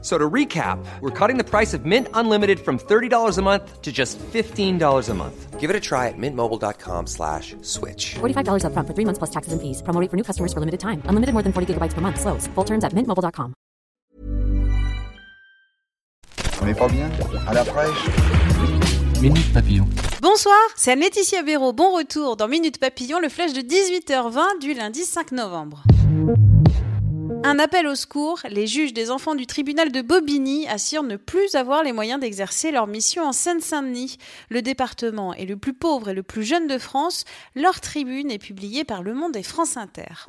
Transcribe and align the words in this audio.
So 0.00 0.16
to 0.16 0.30
recap, 0.30 0.78
we're 1.00 1.10
cutting 1.10 1.38
the 1.38 1.44
price 1.44 1.74
of 1.74 1.84
Mint 1.84 2.06
Unlimited 2.14 2.60
from 2.60 2.78
$30 2.78 3.36
a 3.36 3.42
month 3.42 3.82
to 3.82 3.90
just 3.90 4.16
$15 4.32 5.08
a 5.08 5.14
month. 5.14 5.58
Give 5.58 5.70
it 5.70 5.74
a 5.74 5.80
try 5.80 6.06
at 6.06 6.14
mintmobile.com 6.16 7.08
slash 7.08 7.56
switch. 7.62 8.14
$45 8.20 8.64
up 8.64 8.72
front 8.74 8.86
for 8.86 8.94
three 8.94 9.04
months 9.04 9.18
plus 9.18 9.30
taxes 9.30 9.52
and 9.52 9.60
fees. 9.60 9.82
Promo 9.82 10.00
rate 10.00 10.08
for 10.08 10.16
new 10.16 10.22
customers 10.22 10.52
for 10.52 10.60
limited 10.60 10.78
time. 10.78 11.02
Unlimited 11.06 11.32
more 11.32 11.42
than 11.42 11.52
40 11.52 11.74
gigabytes 11.74 11.94
per 11.94 12.00
month. 12.00 12.20
Slows. 12.20 12.46
Full 12.54 12.64
terms 12.64 12.84
at 12.84 12.92
mintmobile.com. 12.92 13.54
On 16.60 16.66
n'est 16.66 16.74
pas 16.74 16.88
bien 16.88 17.08
À 17.46 17.54
la 17.54 17.64
fraîche 17.64 18.06
Minute 19.20 19.52
Papillon. 19.52 19.86
Bonsoir, 20.22 20.56
c'est 20.76 20.92
Anne-Laetitia 20.92 21.42
Béraud. 21.42 21.72
Bon 21.72 21.96
retour 21.96 22.36
dans 22.36 22.46
Minute 22.46 22.78
Papillon, 22.78 23.18
le 23.20 23.28
flash 23.28 23.52
de 23.52 23.60
18h20 23.60 24.60
du 24.60 24.74
lundi 24.74 25.04
5 25.04 25.32
novembre. 25.32 25.82
Un 27.44 27.58
appel 27.58 27.86
au 27.86 27.94
secours, 27.94 28.40
les 28.48 28.66
juges 28.66 28.92
des 28.92 29.10
enfants 29.10 29.34
du 29.34 29.46
tribunal 29.46 29.92
de 29.92 30.02
Bobigny 30.02 30.66
assurent 30.68 31.02
ne 31.02 31.16
plus 31.16 31.54
avoir 31.54 31.82
les 31.82 31.92
moyens 31.92 32.20
d'exercer 32.20 32.70
leur 32.70 32.86
mission 32.86 33.24
en 33.24 33.32
Seine-Saint-Denis. 33.32 34.18
Le 34.50 34.60
département 34.60 35.32
est 35.34 35.46
le 35.46 35.56
plus 35.56 35.72
pauvre 35.72 36.08
et 36.08 36.14
le 36.14 36.22
plus 36.22 36.42
jeune 36.42 36.66
de 36.66 36.78
France. 36.78 37.24
Leur 37.54 37.80
tribune 37.80 38.30
est 38.30 38.38
publiée 38.38 38.84
par 38.84 39.02
Le 39.02 39.14
Monde 39.14 39.36
et 39.36 39.42
France 39.42 39.76
Inter. 39.76 40.26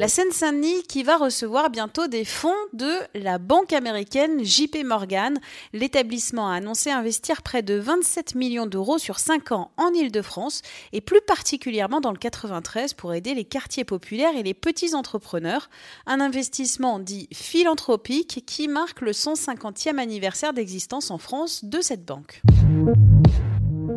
La 0.00 0.08
Seine-Saint-Denis 0.08 0.82
qui 0.84 1.02
va 1.02 1.18
recevoir 1.18 1.68
bientôt 1.68 2.06
des 2.06 2.24
fonds 2.24 2.48
de 2.72 2.90
la 3.12 3.36
banque 3.36 3.74
américaine 3.74 4.42
JP 4.42 4.82
Morgan. 4.82 5.38
L'établissement 5.74 6.48
a 6.48 6.54
annoncé 6.54 6.90
investir 6.90 7.42
près 7.42 7.60
de 7.60 7.74
27 7.74 8.34
millions 8.34 8.64
d'euros 8.64 8.96
sur 8.96 9.18
5 9.18 9.52
ans 9.52 9.72
en 9.76 9.92
Ile-de-France 9.92 10.62
et 10.94 11.02
plus 11.02 11.20
particulièrement 11.20 12.00
dans 12.00 12.12
le 12.12 12.16
93 12.16 12.94
pour 12.94 13.12
aider 13.12 13.34
les 13.34 13.44
quartiers 13.44 13.84
populaires 13.84 14.34
et 14.38 14.42
les 14.42 14.54
petits 14.54 14.94
entrepreneurs. 14.94 15.68
Un 16.06 16.20
investissement 16.20 16.98
dit 16.98 17.28
philanthropique 17.34 18.42
qui 18.46 18.68
marque 18.68 19.02
le 19.02 19.12
150e 19.12 19.98
anniversaire 19.98 20.54
d'existence 20.54 21.10
en 21.10 21.18
France 21.18 21.62
de 21.62 21.82
cette 21.82 22.06
banque. 22.06 22.40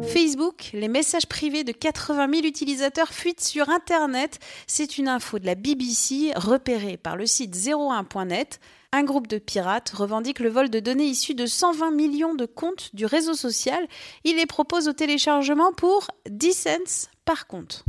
Facebook, 0.03 0.69
les 0.73 0.87
messages 0.87 1.25
privés 1.25 1.63
de 1.63 1.71
80 1.71 2.27
000 2.31 2.45
utilisateurs 2.45 3.13
fuitent 3.13 3.43
sur 3.43 3.69
Internet. 3.69 4.39
C'est 4.67 4.97
une 4.97 5.07
info 5.07 5.39
de 5.39 5.45
la 5.45 5.55
BBC 5.55 6.31
repérée 6.35 6.97
par 6.97 7.15
le 7.15 7.25
site 7.25 7.55
01.net. 7.55 8.59
Un 8.91 9.03
groupe 9.03 9.27
de 9.27 9.39
pirates 9.39 9.89
revendique 9.89 10.39
le 10.39 10.49
vol 10.49 10.69
de 10.69 10.79
données 10.79 11.05
issues 11.05 11.33
de 11.33 11.45
120 11.45 11.91
millions 11.91 12.35
de 12.35 12.45
comptes 12.45 12.91
du 12.93 13.05
réseau 13.05 13.33
social. 13.33 13.87
Il 14.23 14.35
les 14.35 14.45
propose 14.45 14.87
au 14.87 14.93
téléchargement 14.93 15.71
pour 15.73 16.07
10 16.29 16.53
cents 16.53 17.09
par 17.25 17.47
compte. 17.47 17.83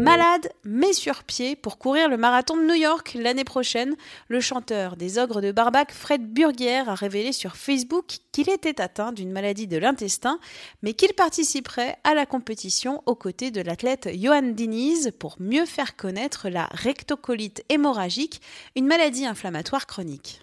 Malade, 0.00 0.50
mais 0.64 0.94
sur 0.94 1.24
pied 1.24 1.56
pour 1.56 1.76
courir 1.76 2.08
le 2.08 2.16
marathon 2.16 2.56
de 2.56 2.62
New 2.62 2.74
York 2.74 3.14
l'année 3.20 3.44
prochaine, 3.44 3.96
le 4.28 4.40
chanteur 4.40 4.96
des 4.96 5.18
Ogres 5.18 5.42
de 5.42 5.52
Barbac, 5.52 5.92
Fred 5.92 6.22
Burguière, 6.32 6.88
a 6.88 6.94
révélé 6.94 7.32
sur 7.32 7.54
Facebook 7.54 8.06
qu'il 8.32 8.48
était 8.48 8.80
atteint 8.80 9.12
d'une 9.12 9.30
maladie 9.30 9.66
de 9.66 9.76
l'intestin, 9.76 10.38
mais 10.82 10.94
qu'il 10.94 11.12
participerait 11.12 11.98
à 12.02 12.14
la 12.14 12.24
compétition 12.24 13.02
aux 13.04 13.14
côtés 13.14 13.50
de 13.50 13.60
l'athlète 13.60 14.08
Johan 14.14 14.40
Diniz 14.40 15.12
pour 15.18 15.36
mieux 15.38 15.66
faire 15.66 15.96
connaître 15.96 16.48
la 16.48 16.70
rectocolite 16.72 17.62
hémorragique, 17.68 18.40
une 18.76 18.86
maladie 18.86 19.26
inflammatoire 19.26 19.86
chronique. 19.86 20.40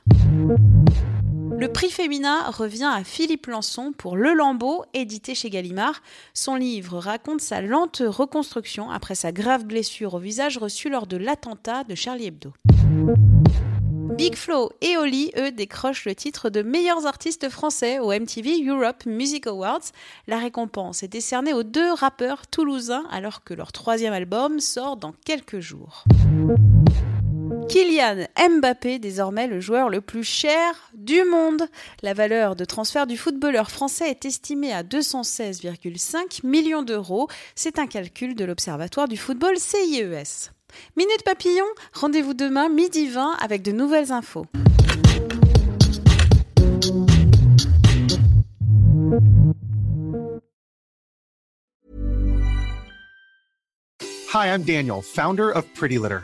Le 1.60 1.72
prix 1.72 1.90
Femina 1.90 2.52
revient 2.52 2.92
à 2.94 3.04
Philippe 3.04 3.48
Lançon 3.48 3.92
pour 3.92 4.16
Le 4.16 4.36
Lambeau, 4.36 4.86
édité 4.94 5.34
chez 5.34 5.50
Gallimard. 5.50 6.04
Son 6.36 6.54
livre 6.54 7.00
raconte 7.00 7.42
sa 7.42 7.62
lente 7.62 8.04
reconstruction 8.06 8.92
après 8.92 9.16
sa 9.16 9.32
grave 9.32 9.66
blessure 9.66 10.14
au 10.14 10.20
visage 10.20 10.60
reçue 10.60 10.88
lors 10.88 11.08
de 11.08 11.18
l'attentat 11.18 11.84
de 11.84 11.96
Charlie 11.96 12.28
Hebdo. 12.28 12.54
Big 14.16 14.36
Flo 14.36 14.70
et 14.82 14.98
Oli, 14.98 15.32
eux, 15.36 15.52
décrochent 15.52 16.06
le 16.06 16.14
titre 16.14 16.52
de 16.52 16.62
meilleurs 16.62 17.08
artistes 17.08 17.50
français 17.50 17.98
au 17.98 18.12
MTV 18.12 18.64
Europe 18.64 19.08
Music 19.08 19.48
Awards. 19.48 19.92
La 20.28 20.38
récompense 20.38 21.02
est 21.02 21.08
décernée 21.08 21.54
aux 21.54 21.64
deux 21.64 21.92
rappeurs 21.92 22.46
toulousains 22.46 23.06
alors 23.10 23.44
que 23.44 23.56
leur 23.56 23.72
troisième 23.72 24.14
album 24.14 24.60
sort 24.60 24.96
dans 24.96 25.14
quelques 25.26 25.60
jours. 25.60 26.04
Kylian 27.78 28.26
Mbappé, 28.36 28.98
désormais 28.98 29.46
le 29.46 29.60
joueur 29.60 29.90
le 29.90 30.02
plus 30.02 30.24
cher 30.24 30.90
du 30.96 31.24
monde. 31.24 31.68
La 32.02 32.16
valeur 32.16 32.56
de 32.56 32.66
transfert 32.66 33.06
du 33.06 33.18
footballeur 33.18 33.70
français 33.70 34.10
est 34.10 34.26
estimée 34.26 34.74
à 34.74 34.82
216,5 34.82 36.44
millions 36.44 36.82
d'euros. 36.82 37.28
C'est 37.54 37.78
un 37.78 37.86
calcul 37.86 38.34
de 38.34 38.46
l'Observatoire 38.46 39.08
du 39.08 39.16
football 39.16 39.60
CIES. 39.60 40.50
Minute 40.96 41.22
Papillon, 41.24 41.68
rendez-vous 41.94 42.34
demain 42.34 42.68
midi 42.68 43.10
20 43.10 43.34
avec 43.40 43.62
de 43.62 43.72
nouvelles 43.72 44.12
infos. 44.12 44.48
Hi, 54.34 54.48
I'm 54.48 54.64
Daniel, 54.64 55.04
founder 55.04 55.52
of 55.52 55.64
Pretty 55.76 56.00
Litter. 56.00 56.24